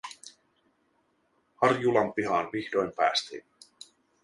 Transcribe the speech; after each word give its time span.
Harjulan 1.61 2.13
pihaan 2.13 2.49
vihdoin 2.53 2.91
päästiin. 2.97 3.45